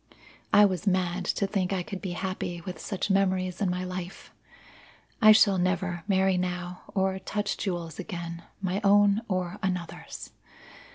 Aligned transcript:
I 0.51 0.65
was 0.65 0.87
mad 0.87 1.25
to 1.25 1.45
think 1.45 1.71
I 1.71 1.83
could 1.83 2.01
be 2.01 2.13
happy 2.13 2.59
with 2.61 2.79
such 2.79 3.11
memories 3.11 3.61
in 3.61 3.69
my 3.69 3.83
life. 3.83 4.33
I 5.21 5.31
shall 5.31 5.59
never 5.59 6.03
marry 6.07 6.37
now 6.39 6.81
or 6.95 7.19
touch 7.19 7.55
jewels 7.55 7.99
again 7.99 8.41
my 8.63 8.81
own 8.83 9.21
or 9.27 9.59
another's. 9.61 10.31